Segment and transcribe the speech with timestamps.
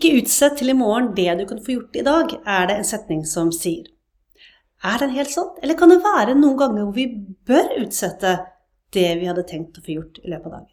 [0.00, 2.86] Ikke utsett til i morgen det du kan få gjort i dag, er det en
[2.88, 3.84] setning som sier.
[4.80, 7.04] Er den helt sånn, eller kan det være noen ganger hvor vi
[7.44, 8.30] bør utsette
[8.96, 10.70] det vi hadde tenkt å få gjort i løpet av dagen?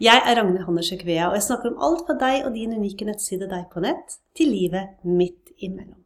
[0.00, 3.04] Jeg er Ragnhild Hanne Vea, og jeg snakker om alt fra deg og din unike
[3.04, 6.00] nettside Deg på nett, til livet midt imellom.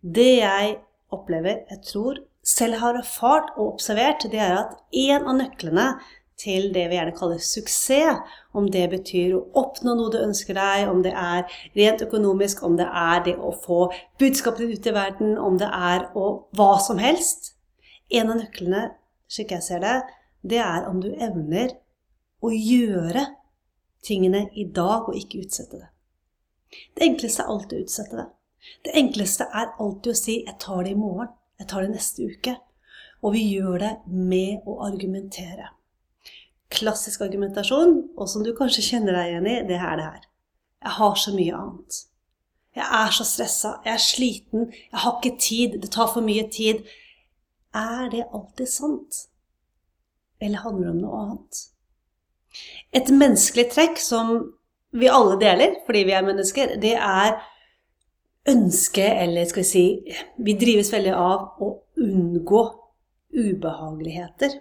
[0.00, 0.78] Det jeg
[1.12, 5.90] opplever, jeg tror, selv har erfart og observert, det er at en av nøklene
[6.38, 8.22] til det vi gjerne kaller suksess.
[8.56, 11.44] Om det betyr å oppnå noe du ønsker deg, om det er
[11.76, 13.88] rent økonomisk, om det er det å få
[14.20, 17.52] budskapet ut i verden, om det er å hva som helst.
[18.10, 18.88] En av nøklene,
[19.28, 19.98] slik jeg ser det,
[20.42, 21.74] det er om du evner
[22.40, 23.26] å gjøre
[24.06, 25.88] tingene i dag og ikke utsette det.
[26.94, 28.28] Det enkleste er alltid å utsette det.
[28.84, 32.22] Det enkleste er alltid å si 'jeg tar det i morgen', 'jeg tar det neste
[32.22, 32.56] uke'.
[33.22, 35.77] Og vi gjør det med å argumentere
[36.72, 40.28] klassisk argumentasjon, og som du kanskje kjenner deg igjen i, det er det her.
[40.84, 42.02] Jeg har så mye annet.
[42.78, 46.44] Jeg er så stressa, jeg er sliten, jeg har ikke tid, det tar for mye
[46.52, 46.84] tid.
[47.74, 49.24] Er det alltid sant?
[50.40, 51.62] Eller handler det om noe annet?
[52.94, 54.36] Et menneskelig trekk som
[54.96, 57.40] vi alle deler fordi vi er mennesker, det er
[58.48, 59.84] ønsket, eller skal vi si
[60.44, 62.62] Vi drives veldig av å unngå
[63.34, 64.54] ubehageligheter.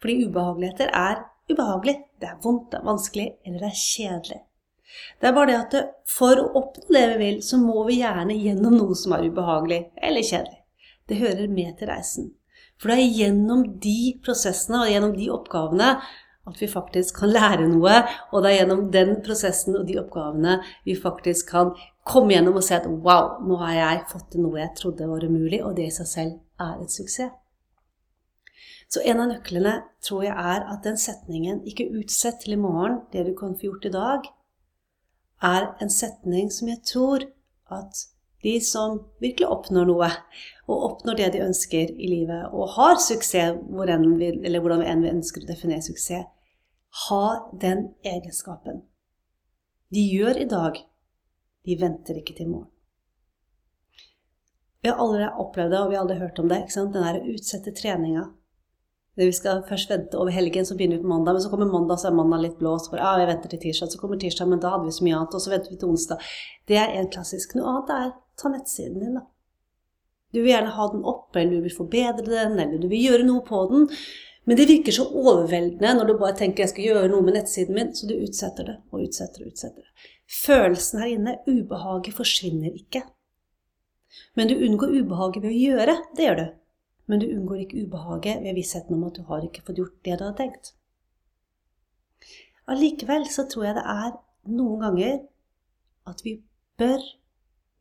[0.00, 1.96] Fordi ubehageligheter er ubehagelig.
[2.20, 4.40] Det er vondt, det er vanskelig, eller det er kjedelig.
[5.20, 5.76] Det er bare det at
[6.08, 9.84] for å oppnå det vi vil, så må vi gjerne gjennom noe som er ubehagelig
[10.02, 10.58] eller kjedelig.
[11.08, 12.32] Det hører med til reisen.
[12.80, 15.94] For det er gjennom de prosessene og gjennom de oppgavene
[16.48, 18.00] at vi faktisk kan lære noe.
[18.32, 21.74] Og det er gjennom den prosessen og de oppgavene vi faktisk kan
[22.08, 25.26] komme gjennom og se at wow, nå har jeg fått til noe jeg trodde var
[25.26, 27.36] umulig, og det i seg selv er et suksess.
[28.90, 33.02] Så en av nøklene tror jeg er at den setningen 'ikke utsett til i morgen
[33.12, 34.30] det du kan få gjort i dag',
[35.42, 37.22] er en setning som jeg tror
[37.70, 38.06] at
[38.42, 40.08] de som virkelig oppnår noe,
[40.66, 44.86] og oppnår det de ønsker i livet, og har suksess, hvor vi, eller hvordan vi
[44.86, 46.26] enn ønsker å definere suksess,
[47.08, 48.82] har den egenskapen.
[49.92, 50.80] De gjør i dag,
[51.64, 52.70] de venter ikke til i morgen.
[54.82, 56.62] Vi har alle opplevd det, og vi har alle hørt om det.
[56.74, 58.30] Den der utsette treninga
[59.28, 61.36] vi skal først vente over helgen, så begynner vi på mandag.
[61.36, 62.76] Men så kommer mandag, så er mandag litt blå.
[62.78, 63.92] Så bare, ja, vi venter til tirsdag.
[63.92, 65.36] Så kommer tirsdag, men da hadde vi så mye annet.
[65.36, 66.24] Og så venter vi til onsdag.
[66.70, 67.54] Det er en klassisk.
[67.58, 68.10] Noe annet er
[68.40, 69.26] ta nettsiden din, da.
[70.30, 73.26] Du vil gjerne ha den oppe, eller du vil forbedre den, eller du vil gjøre
[73.26, 73.88] noe på den.
[74.48, 77.76] Men det virker så overveldende når du bare tenker jeg skal gjøre noe med nettsiden
[77.76, 80.08] min, så du utsetter det og utsetter og utsetter det.
[80.30, 83.02] Følelsen her inne, ubehaget, forsvinner ikke.
[84.38, 85.98] Men du unngår ubehaget ved å gjøre.
[86.16, 86.46] Det gjør du
[87.10, 90.18] men du unngår ikke ubehaget ved vissheten om at du har ikke fått gjort det
[90.20, 90.74] du har tenkt.
[92.70, 94.12] Allikevel så tror jeg det er
[94.54, 95.16] noen ganger
[96.10, 96.36] at vi
[96.78, 97.02] bør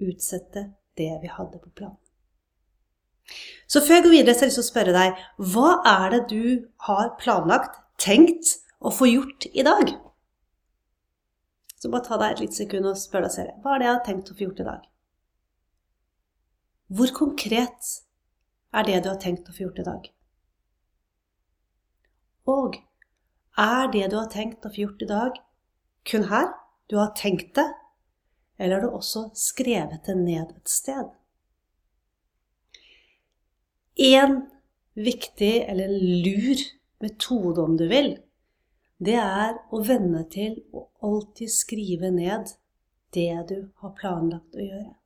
[0.01, 1.99] utsette det vi hadde på planen.
[3.69, 5.23] Så før jeg går videre, så har jeg lyst til å spørre deg
[5.53, 6.43] hva er det du
[6.87, 9.93] har planlagt, tenkt å få gjort i dag?
[11.77, 13.95] Så bare ta deg et lite sekund og spør deg selv hva er det jeg
[13.95, 14.87] har tenkt å få gjort i dag?
[16.97, 17.91] Hvor konkret
[18.73, 20.09] er det du har tenkt å få gjort i dag?
[22.49, 22.79] Og
[23.59, 25.39] er det du har tenkt å få gjort i dag,
[26.09, 26.51] kun her?
[26.89, 27.67] Du har tenkt det?
[28.59, 31.11] Eller har du også skrevet det ned et sted?
[33.99, 34.41] En
[34.95, 36.63] viktig, eller lur,
[37.03, 38.13] metode, om du vil,
[38.99, 42.51] det er å venne til å alltid skrive ned
[43.15, 44.98] det du har planlagt å gjøre.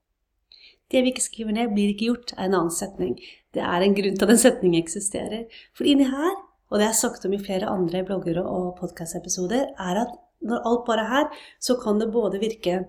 [0.94, 3.16] Det vi ikke skriver ned, blir ikke gjort, er en annen setning.
[3.54, 5.48] Det er en grunn til at en setning eksisterer.
[5.74, 6.36] For inni her,
[6.70, 10.84] og det er sagt om i flere andre blogger og podkastepisoder, er at når alt
[10.86, 12.84] bare er her, så kan det både virke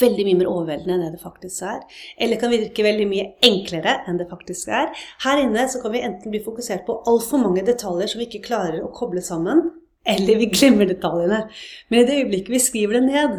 [0.00, 1.82] veldig mye mer overveldende enn det det faktisk er.
[2.16, 4.88] Eller kan virke veldig mye enklere enn det faktisk er.
[5.24, 8.46] Her inne så kan vi enten bli fokusert på altfor mange detaljer som vi ikke
[8.46, 9.66] klarer å koble sammen,
[10.08, 11.44] eller vi glemmer detaljene.
[11.90, 13.38] Men i det øyeblikket vi skriver det ned,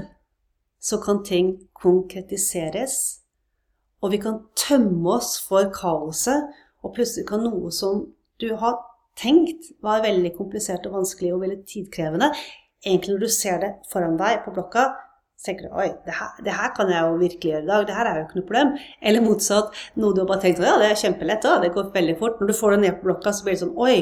[0.84, 3.23] så kan ting konkretiseres
[4.04, 6.50] og vi kan tømme oss for kaoset,
[6.84, 8.04] og plutselig kan noe som
[8.44, 8.82] du har
[9.20, 12.34] tenkt var veldig komplisert og vanskelig og veldig tidkrevende,
[12.84, 14.90] egentlig når du ser det foran deg på blokka,
[15.38, 17.86] så tenker du oi, det her, det her, kan jeg jo virkelig gjøre i dag.
[17.88, 18.70] Det her er jo ikke noe problem.
[19.02, 22.38] Eller motsatt, noe du har bare tenkt ja, det er kjempelett, det går veldig fort.
[22.40, 23.96] Når du får det ned på blokka, så blir det sånn oi,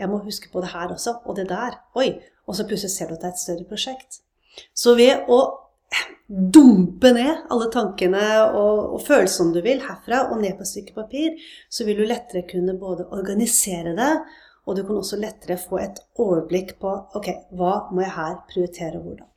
[0.00, 1.78] jeg må huske på det her også, og det der.
[2.00, 2.08] Oi.
[2.44, 4.20] Og så plutselig ser du at det er et større prosjekt.
[4.76, 5.38] Så ved å
[6.26, 10.96] dumpe ned alle tankene og, og følelsene du vil, herfra og ned på et stykke
[10.96, 11.36] papir,
[11.68, 14.10] så vil du lettere kunne både organisere det,
[14.64, 18.98] og du kan også lettere få et overblikk på ok, hva må jeg her prioritere
[18.98, 19.30] og hvordan.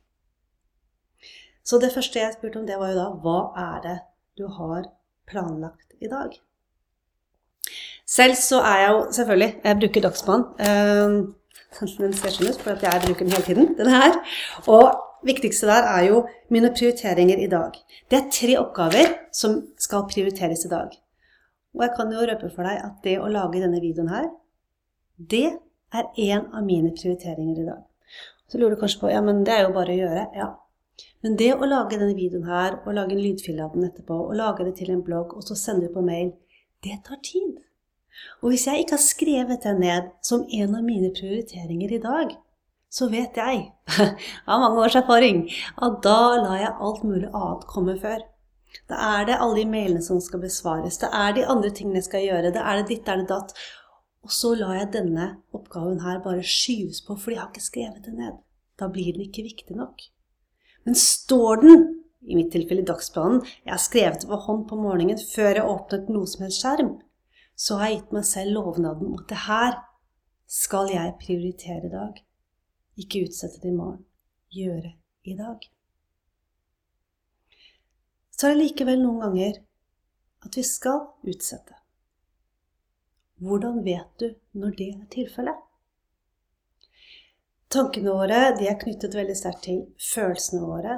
[1.68, 3.96] Så det første jeg spurte om, det var jo da hva er det
[4.40, 4.86] du har
[5.28, 6.32] planlagt i dag?
[8.08, 10.46] Selv så er jeg jo selvfølgelig Jeg bruker Dagsbanen.
[10.56, 11.34] Uh,
[12.00, 14.16] den ser sånn ut, for jeg bruker den hele tiden, den her.
[14.64, 16.22] Og viktigste der er jo
[16.52, 17.76] mine prioriteringer i dag.
[18.10, 20.94] Det er tre oppgaver som skal prioriteres i dag.
[21.76, 24.30] Og jeg kan jo røpe for deg at det å lage denne videoen her,
[25.18, 25.58] det
[25.94, 27.84] er en av mine prioriteringer i dag.
[28.48, 30.24] Så lurer du kanskje på ja, men det er jo bare å gjøre.
[30.38, 30.48] Ja.
[31.22, 34.36] Men det å lage denne videoen her, og lage en lydfille av den etterpå, og
[34.38, 36.32] lage det til en blogg, og så sende det på mail,
[36.86, 37.58] det tar tid.
[38.42, 42.34] Og hvis jeg ikke har skrevet det ned som en av mine prioriteringer i dag,
[42.88, 43.64] så vet jeg,
[44.50, 45.44] av mange års erfaring,
[45.76, 48.22] at da lar jeg alt mulig annet komme før.
[48.88, 52.08] Da er det alle de mailene som skal besvares, det er de andre tingene jeg
[52.08, 53.54] skal gjøre, det er det ditt, det er det datt.
[54.24, 58.04] Og så lar jeg denne oppgaven her bare skyves på, fordi jeg har ikke skrevet
[58.04, 58.38] det ned.
[58.78, 60.04] Da blir den ikke viktig nok.
[60.84, 61.84] Men står den,
[62.28, 65.68] i mitt tilfelle i dagsplanen, jeg har skrevet det på hånd på morgenen før jeg
[65.68, 66.94] åpnet noe som helst skjerm,
[67.58, 69.78] så har jeg gitt meg selv lovnaden om at det her
[70.48, 72.20] skal jeg prioritere i dag.
[72.98, 74.04] Ikke utsette det i morgen.
[74.54, 74.92] Gjøre
[75.28, 75.62] i dag.
[78.34, 79.60] Så er det likevel noen ganger
[80.46, 81.74] at vi skal utsette.
[83.42, 84.28] Hvordan vet du
[84.58, 85.64] når det er tilfellet?
[87.68, 90.94] Tankene våre er knyttet veldig sterkt til følelsene våre,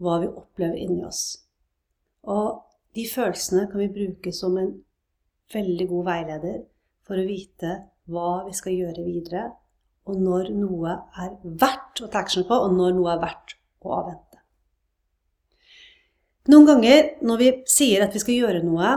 [0.00, 1.42] hva vi opplever inni oss.
[2.24, 2.62] Og
[2.96, 4.72] de følelsene kan vi bruke som en
[5.52, 6.58] veldig god veileder
[7.06, 7.74] for å vite
[8.08, 9.44] hva vi skal gjøre videre,
[10.08, 13.94] og når noe er verdt å ta action på, og når noe er verdt å
[13.98, 14.40] avvente.
[16.48, 18.94] Noen ganger når vi sier at vi skal gjøre noe,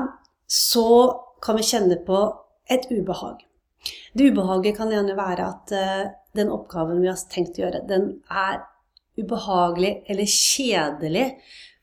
[0.48, 0.88] så
[1.44, 2.22] kan vi kjenne på
[2.72, 3.42] et ubehag.
[4.14, 8.14] Det ubehaget kan gjerne være at uh, den oppgaven vi har tenkt å gjøre, den
[8.30, 8.62] er
[9.20, 11.26] ubehagelig eller kjedelig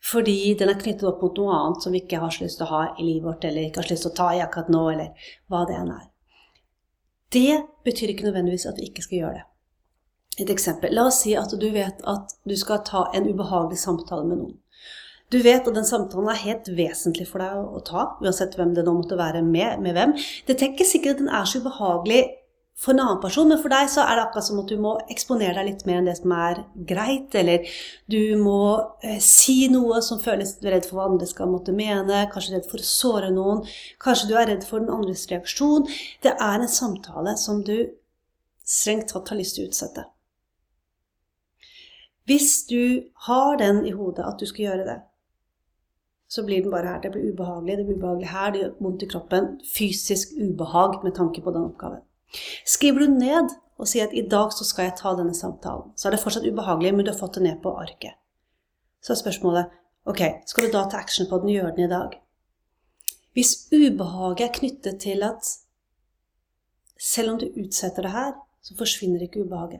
[0.09, 2.65] fordi den er knyttet opp mot noe annet som vi ikke har så lyst til
[2.69, 4.71] å ha i livet vårt, eller ikke har så lyst til å ta i akkurat
[4.71, 6.05] nå, eller hva det enn er.
[7.33, 9.45] Det betyr ikke nødvendigvis at vi ikke skal gjøre det.
[10.39, 10.93] Et eksempel.
[10.95, 14.57] La oss si at du vet at du skal ta en ubehagelig samtale med noen.
[15.29, 18.85] Du vet at den samtalen er helt vesentlig for deg å ta, uansett hvem det
[18.87, 20.15] nå måtte være med, med hvem.
[20.47, 22.23] Det tenker sikkert at den er så ubehagelig
[22.79, 24.93] for en annen person, men for deg så er det akkurat som at du må
[25.11, 27.67] eksponere deg litt mer enn det som er greit, eller
[28.07, 28.61] du må
[29.03, 32.79] eh, si noe som føles redd for hva andre skal måtte mene, kanskje redd for
[32.79, 33.65] å såre noen,
[33.99, 35.89] kanskje du er redd for den andres reaksjon.
[36.23, 37.75] Det er en samtale som du
[38.63, 40.07] strengt tatt har lyst til å utsette.
[42.29, 44.99] Hvis du har den i hodet at du skal gjøre det,
[46.29, 46.99] så blir den bare her.
[47.01, 49.55] Det blir ubehagelig, det blir ubehagelig her, det gjør vondt i kroppen.
[49.65, 52.05] Fysisk ubehag med tanke på den oppgaven.
[52.67, 56.07] Skriver du ned og sier at i dag så skal jeg ta denne samtalen, så
[56.07, 58.17] er det fortsatt ubehagelig, men du har fått det ned på arket.
[59.01, 59.77] Så er spørsmålet
[60.09, 62.17] ok, skal du da ta action på den, gjøre den i dag?
[63.37, 65.47] Hvis ubehaget er knyttet til at
[66.99, 69.79] selv om du utsetter det her, så forsvinner ikke ubehaget.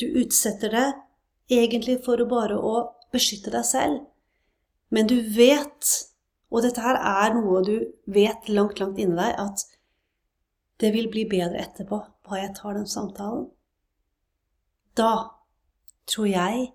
[0.00, 0.88] Du utsetter det
[1.50, 2.74] egentlig for å bare å
[3.14, 4.00] beskytte deg selv,
[4.90, 5.92] men du vet,
[6.50, 7.76] og dette her er noe du
[8.10, 9.64] vet langt, langt inni deg, at
[10.80, 13.46] det vil bli bedre etterpå, bare jeg tar den samtalen.
[14.98, 15.12] Da
[16.10, 16.72] tror jeg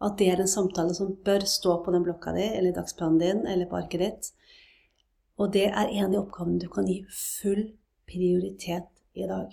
[0.00, 3.46] at det er en samtale som bør stå på den blokka di, eller dagsplanen din,
[3.46, 4.30] eller på arket ditt.
[5.40, 7.62] Og det er en av oppgavene du kan gi full
[8.08, 9.52] prioritet i dag.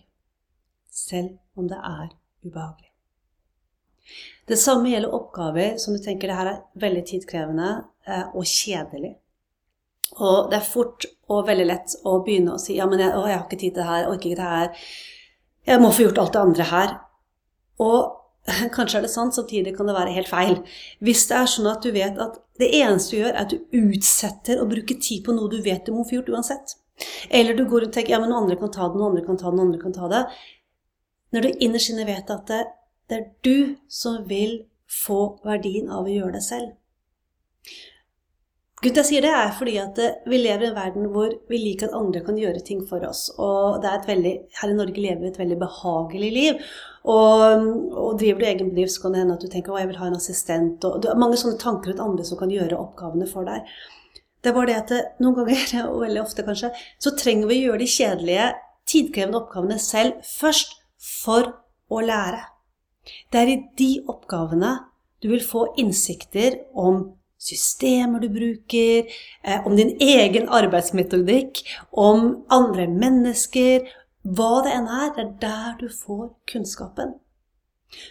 [0.89, 2.13] Selv om det er
[2.45, 2.91] ubehagelig.
[4.47, 7.71] Det samme gjelder oppgaver som du tenker det her er veldig tidkrevende
[8.07, 9.17] eh, og kjedelig.
[10.23, 13.25] Og det er fort og veldig lett å begynne å si ja, men jeg, å,
[13.27, 14.87] jeg har ikke tid til det her, orker ikke det her.
[15.67, 16.95] Jeg må få gjort alt det andre her.
[17.83, 17.99] Og
[18.75, 20.59] kanskje er det sant, samtidig kan det være helt feil.
[21.03, 23.79] Hvis det er sånn at du vet at det eneste du gjør, er at du
[23.83, 26.77] utsetter å bruke tid på noe du vet du må få gjort uansett.
[27.29, 29.37] Eller du går og tenker ja, men noen andre kan ta det, noen andre kan
[29.37, 30.23] ta det, noen andre kan ta det.
[31.35, 32.63] Når du innerst inne vet at det,
[33.11, 36.73] det er du som vil få verdien av å gjøre det selv.
[38.77, 41.31] Grunnen til jeg sier det, er fordi at eh, vi lever i en verden hvor
[41.49, 43.23] vi liker at andre kan gjøre ting for oss.
[43.41, 46.59] Og veldig, her i Norge lever vi et veldig behagelig liv.
[47.09, 47.65] Og,
[47.97, 49.97] og driver du egen bedrift, så kan det hende at du tenker å, jeg vil
[49.97, 50.85] ha en assistent.
[50.85, 53.65] Og det er mange sånne tanker rundt andre som kan gjøre oppgavene for deg.
[54.45, 57.63] Det er bare det at eh, noen ganger, og veldig ofte kanskje, så trenger vi
[57.63, 58.47] å gjøre de kjedelige,
[58.93, 61.49] tidkrevende oppgavene selv først for
[61.89, 62.45] å lære.
[63.33, 64.75] Det er i de oppgavene
[65.23, 67.07] du vil få innsikter om
[67.47, 69.07] systemer du bruker,
[69.43, 73.87] eh, om din egen arbeidsmetodikk, om andre mennesker
[74.27, 77.13] Hva det enn er, det er der du får kunnskapen.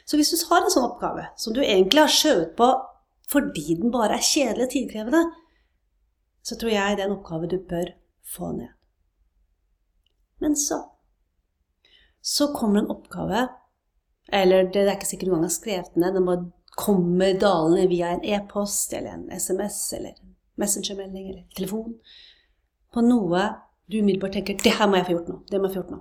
[0.09, 2.71] Så hvis du har en sånn oppgave som du egentlig har skjøvet på
[3.28, 5.23] fordi den bare er kjedelig og tidkrevende,
[6.47, 7.90] så tror jeg det er en oppgave du bør
[8.37, 8.71] få ned.
[10.40, 10.85] Men så
[12.23, 13.49] Så kommer en oppgave,
[14.33, 17.88] eller det er ikke sikkert du engang har skrevet den ned, den bare kommer dalende
[17.88, 21.95] via en e-post eller en SMS eller en messengermelding eller telefon,
[22.92, 23.47] på noe
[23.87, 25.40] du umiddelbart tenker 'det her må jeg få gjort nå'.
[25.50, 25.99] Det må jeg få gjort nå.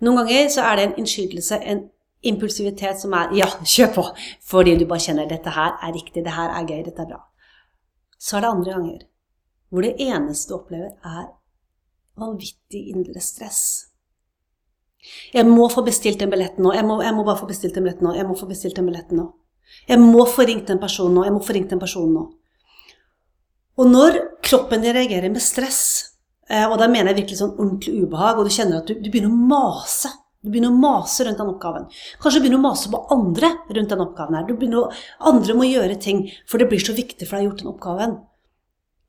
[0.00, 1.90] Noen ganger så er det en innskytelse, en
[2.22, 6.32] impulsivitet som er 'ja, kjør på', fordi du bare kjenner 'dette her er riktig, det
[6.32, 7.22] her er gøy, dette er bra'.
[8.18, 8.98] Så er det andre ganger
[9.70, 11.32] hvor det eneste du opplever, er
[12.16, 13.91] vanvittig indre stress.
[15.34, 16.74] Jeg må få bestilt den billetten nå.
[16.76, 18.14] Jeg må, jeg må, bare få bestilt den billetten nå.
[18.18, 19.26] Jeg må få bestilt den billetten nå.
[19.88, 21.26] Jeg må få ringt den personen nå.
[21.26, 22.24] Jeg må få ringt den personen nå.
[23.80, 25.82] Og når kroppen din reagerer med stress,
[26.50, 29.08] eh, og da mener jeg virkelig sånn ordentlig ubehag, og du kjenner at du, du
[29.08, 31.84] begynner å mase du begynner å mase rundt den oppgaven.
[32.18, 34.34] Kanskje du begynner å mase på andre rundt den oppgaven.
[34.34, 34.46] her.
[34.48, 34.88] Du begynner å,
[35.30, 37.70] andre må gjøre ting, for det blir så viktig for deg å ha gjort den
[37.70, 38.16] oppgaven.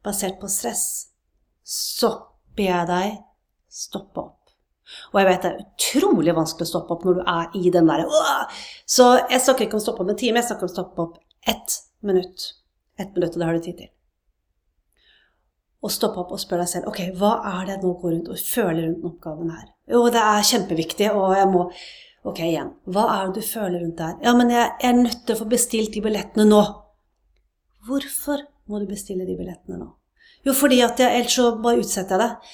[0.05, 0.83] Basert på stress.
[1.65, 2.11] Så
[2.53, 3.17] ber jeg deg
[3.65, 4.42] stoppe opp.
[5.13, 7.89] Og jeg vet det er utrolig vanskelig å stoppe opp når du er i den
[7.89, 8.21] derre
[8.85, 11.07] Så jeg snakker ikke om å stoppe opp en time, jeg snakker om å stoppe
[11.07, 11.19] opp
[11.53, 12.53] ett minutt.
[12.99, 13.93] Ett minutt, og det har du tid til
[15.83, 18.39] og stoppe opp og spørre deg selv ok, hva er det nå går rundt og
[18.39, 19.65] føler rundt den oppgaven her.
[19.91, 21.67] Jo, det er kjempeviktig, og jeg må
[22.23, 22.69] Ok, igjen.
[22.87, 24.13] Hva er det du føler rundt der?
[24.23, 26.61] Ja, men jeg, jeg er nødt til å få bestilt de billettene nå.
[27.83, 29.89] Hvorfor må du bestille de billettene nå?
[30.47, 32.53] Jo, fordi at jeg, ellers så bare utsetter jeg det.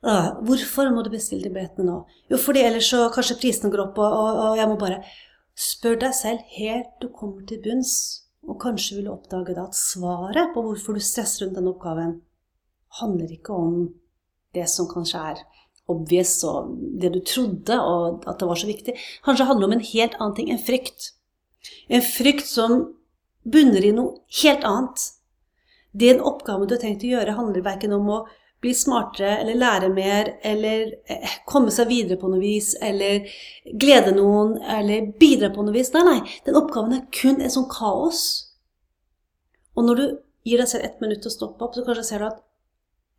[0.00, 1.98] Hvorfor må du bestille de billettene nå?
[2.32, 5.02] Jo, fordi ellers så kanskje prisene går opp, og, og, og jeg må bare
[5.60, 7.92] Spør deg selv helt du kommer til bunns,
[8.48, 12.14] og kanskje vil du oppdage da at svaret på hvorfor du stresser rundt den oppgaven,
[13.00, 13.74] handler ikke om
[14.56, 15.42] det som kanskje er
[15.90, 18.96] obvious og det du trodde, og at det var så viktig.
[19.26, 21.10] Kanskje handler om en helt annen ting, en frykt.
[21.92, 22.80] En frykt som
[23.44, 25.06] bunner i noe helt annet.
[25.92, 28.20] Den oppgaven du har tenkt å gjøre, handler verken om å
[28.60, 33.24] bli smartere eller lære mer eller eh, komme seg videre på noe vis eller
[33.80, 35.92] glede noen eller bidra på noe vis.
[35.94, 36.18] Nei, nei.
[36.44, 38.24] Den oppgaven er kun et sånt kaos.
[39.76, 40.04] Og når du
[40.48, 42.42] gir deg selv ett minutt til å stoppe opp, så kanskje ser du at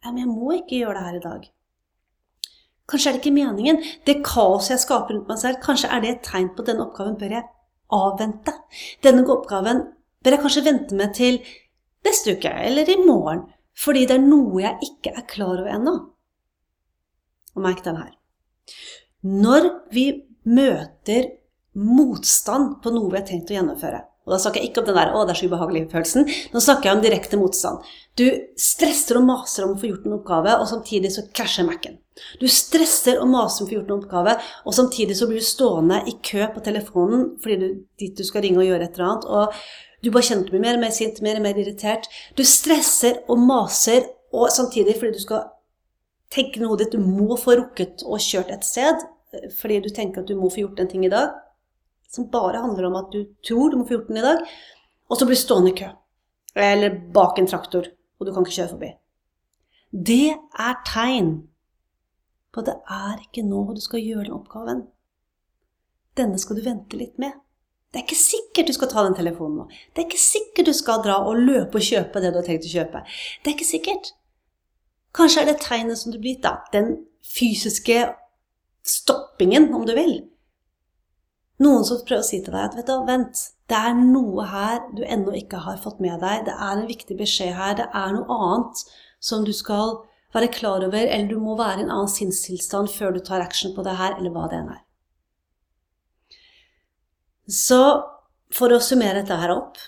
[0.01, 1.49] ja, men jeg må ikke gjøre det her i dag.
[2.91, 3.81] Kanskje er det ikke meningen.
[4.05, 6.85] Det kaoset jeg skaper rundt meg selv, kanskje er det et tegn på at denne
[6.87, 7.49] oppgaven bør jeg
[7.95, 8.53] avvente.
[9.05, 9.83] Denne oppgaven
[10.21, 11.39] bør jeg kanskje vente med til
[12.05, 13.45] neste uke eller i morgen,
[13.77, 15.95] fordi det er noe jeg ikke er klar over ennå.
[17.55, 18.13] Og merk den her.
[19.21, 20.05] Når vi
[20.47, 21.29] møter
[21.77, 24.97] motstand på noe vi har tenkt å gjennomføre, og da snakker jeg ikke om den
[24.99, 26.27] der 'å, det er så ubehagelig'-følelsen.
[26.53, 27.79] Nå snakker jeg om direkte motstand.
[28.15, 28.25] Du
[28.55, 31.97] stresser og maser om å få gjort en oppgave, og samtidig så krasjer Mac-en.
[32.39, 35.47] Du stresser og maser om å få gjort en oppgave, og samtidig så blir du
[35.47, 39.09] stående i kø på telefonen fordi du, dit du skal ringe og gjøre et eller
[39.09, 39.53] annet, og
[40.01, 42.07] du bare kjenner at du blir mer og mer sint, mer og mer irritert.
[42.37, 45.49] Du stresser og maser, og samtidig fordi du skal
[46.31, 49.03] tenke noe ditt, du må få rukket og kjørt et sted,
[49.59, 51.31] fordi du tenker at du må få gjort en ting i dag
[52.11, 54.41] som bare handler om at du tror du må få gjort den i dag,
[55.07, 55.87] og så blir du stående i kø.
[56.59, 57.87] Eller bak en traktor,
[58.19, 58.89] og du kan ikke kjøre forbi.
[59.91, 61.31] Det er tegn
[62.51, 64.83] på at det er ikke nå du skal gjøre den oppgaven.
[66.19, 67.37] Denne skal du vente litt med.
[67.91, 69.67] Det er ikke sikkert du skal ta den telefonen nå.
[69.91, 72.67] Det er ikke sikkert du skal dra og løpe og kjøpe det du har tenkt
[72.69, 73.03] å kjøpe.
[73.43, 74.11] Det er ikke sikkert.
[75.15, 76.61] Kanskje er det tegnet som du blir gitt, da.
[76.71, 76.93] Den
[77.27, 78.05] fysiske
[78.87, 80.13] stoppingen, om du vil.
[81.61, 84.79] Noen som prøver å si til deg at vet du, vent, det er noe her
[84.95, 86.47] du ennå ikke har fått med deg.
[86.47, 87.75] Det er en viktig beskjed her.
[87.77, 88.85] Det er noe annet
[89.21, 89.99] som du skal
[90.33, 93.75] være klar over, eller du må være i en annen sinnstilstand før du tar action
[93.75, 94.81] på det her, eller hva det enn er.
[97.47, 97.81] Så
[98.53, 99.79] for å summere dette her opp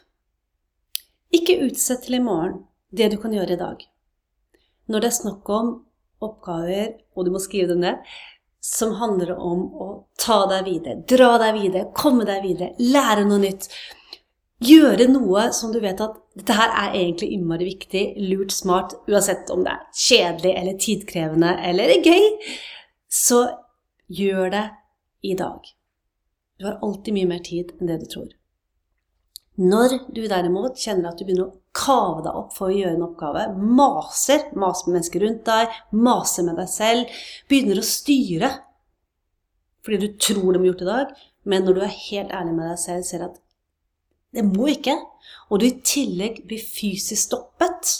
[1.33, 3.79] Ikke utsett til i morgen det du kan gjøre i dag.
[4.85, 5.69] Når det er snakk om
[6.21, 8.03] oppgaver, og du må skrive dem ned,
[8.63, 9.87] som handler om å
[10.19, 13.65] ta deg videre, dra deg videre, komme deg videre, lære noe nytt.
[14.63, 19.49] Gjøre noe som du vet at dette her er egentlig innmari viktig, lurt, smart, uansett
[19.51, 22.29] om det er kjedelig eller tidkrevende eller gøy.
[23.09, 23.41] Så
[24.07, 24.67] gjør det
[25.25, 25.73] i dag.
[26.59, 28.31] Du har alltid mye mer tid enn det du tror.
[29.61, 33.05] Når du derimot kjenner at du begynner å kave deg opp for å gjøre en
[33.05, 37.19] oppgave, maser, maser med mennesker rundt deg, maser med deg selv,
[37.49, 38.53] begynner å styre
[39.83, 41.09] fordi du tror de har gjort i dag,
[41.43, 43.39] men når du er helt ærlig med deg selv, ser at
[44.33, 44.95] det må ikke,
[45.51, 47.91] og du i tillegg blir fysisk stoppet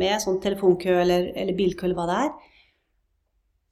[0.00, 2.32] med sånn telefonkø eller, eller bilkø eller hva det er,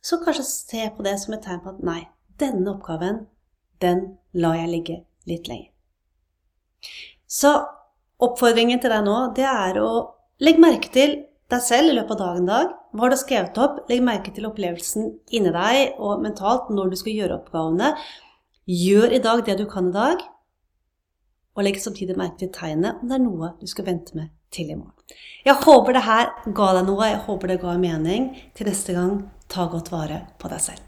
[0.05, 2.03] så kanskje se på det som et tegn på at nei,
[2.39, 3.25] denne oppgaven,
[3.85, 4.05] den
[4.39, 5.71] lar jeg ligge litt lenger.
[7.29, 7.53] Så
[8.23, 9.91] oppfordringen til deg nå, det er å
[10.43, 11.19] legge merke til
[11.49, 12.73] deg selv i løpet av dagen dag.
[12.93, 13.83] Hva har du skrevet opp?
[13.91, 17.93] Legg merke til opplevelsen inni deg og mentalt når du skal gjøre oppgavene.
[18.69, 20.25] Gjør i dag det du kan i dag,
[21.57, 24.71] og legg samtidig merke til tegnet om det er noe du skal vente med til
[24.71, 25.17] i morgen.
[25.45, 28.31] Jeg håper det her ga deg noe, jeg håper det ga mening.
[28.57, 29.17] Til neste gang,
[29.49, 30.88] ta godt vare på deg selv.